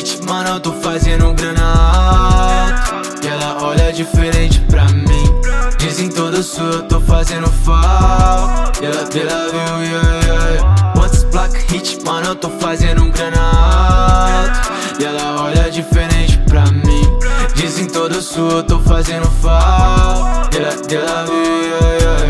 [0.00, 3.24] hit, mano, eu tô fazendo grana alto.
[3.24, 5.40] E ela olha diferente pra mim.
[5.78, 8.82] Dizem toda sua, eu tô fazendo falta.
[8.82, 10.92] E ela, ela viu, yeah, yeah.
[10.94, 14.72] Quantas placas hit, mano, eu tô fazendo grana alto.
[15.00, 17.18] E ela olha diferente pra mim.
[17.54, 20.56] Dizem toda sua, eu tô fazendo falta.
[20.56, 22.20] E ela, ela viu, yeah, yeah.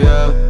[0.00, 0.49] Yeah,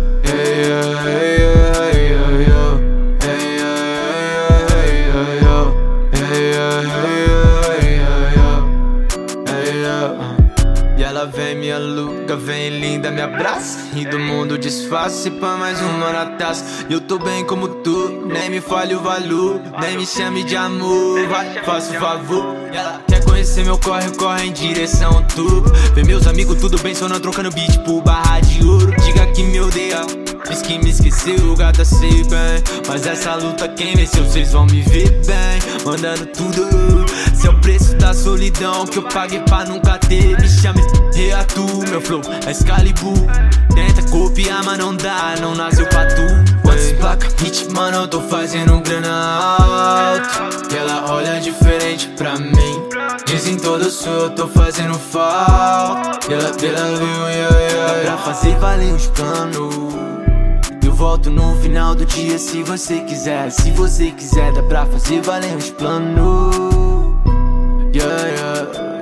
[11.00, 13.88] E ela vem, me aluga, vem linda, me abraça.
[13.96, 16.62] E do mundo disfarce pra mais uma na taça.
[16.90, 21.26] Eu tô bem como tu, nem me fale o valor Nem me chame de amor,
[21.26, 22.54] vai, faça o favor.
[22.70, 26.78] E ela quer conhecer meu corre, corre em direção ao tubo Vê meus amigos, tudo
[26.82, 28.94] bem, só não trocando beat por barra de ouro.
[29.02, 30.02] Diga que me odeia
[30.50, 32.62] Diz que me esqueceu, gata, sei bem.
[32.86, 35.82] Mas essa luta quem venceu, vocês vão me ver bem.
[35.86, 37.06] Mandando tudo
[37.40, 40.38] Se é o preço da solidão que eu paguei pra nunca ter.
[40.38, 40.82] Me chame
[41.14, 43.14] reatu, meu flow é Excalibur.
[43.74, 46.22] Tenta copiar, mas não dá, não nasceu pra tu.
[46.60, 50.68] Quantas placas, hit, mano, eu tô fazendo grana alto.
[50.70, 52.82] E ela olha diferente pra mim.
[53.24, 56.30] Dizem toda sua, eu tô fazendo falta.
[56.30, 58.02] E ela, ela viu, yeah, yeah, yeah.
[58.02, 59.74] Pra fazer valer os planos.
[60.84, 63.50] Eu volto no final do dia se você quiser.
[63.50, 66.79] Se você quiser, dá pra fazer valer os planos.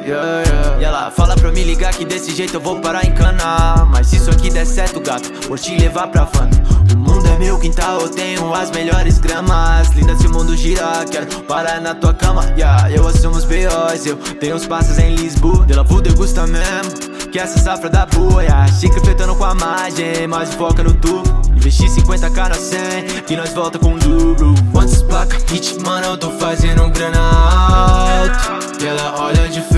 [0.09, 0.81] Yeah, yeah.
[0.81, 3.87] E ela fala pra me ligar que desse jeito eu vou parar em cana.
[3.91, 6.49] Mas se isso aqui der certo, gato, vou te levar pra van.
[6.95, 9.91] O mundo é meu quintal, eu tenho as melhores gramas.
[9.91, 12.43] Linda se o mundo girar, quero parar na tua cama.
[12.57, 15.67] Yeah, eu assumo os B.O.s, eu tenho uns passos em Lisboa.
[15.67, 17.19] Dela vou degustar mesmo.
[17.31, 18.67] Que essa safra da boa, yeah.
[18.73, 21.29] Chica fletando com a margem, mas foca no tubo.
[21.55, 24.55] Investi 50k na 100, que nós volta com dobro.
[24.73, 28.83] Quantas placas, hit, mano, eu tô fazendo grana alto.
[28.83, 29.49] E ela olha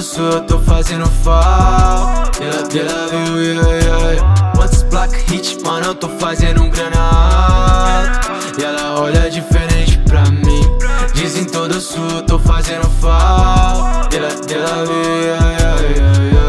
[0.00, 2.42] lado sul eu tô fazendo falta.
[2.42, 4.52] Yeah, yeah, viu, yeah, yeah.
[4.56, 8.30] Quantos black hit, mano, eu tô fazendo um granato.
[8.58, 10.62] E ela olha diferente pra mim.
[11.14, 14.16] Dizem todo sul eu tô fazendo falta.
[14.16, 16.39] Yeah, yeah, yeah, yeah, yeah.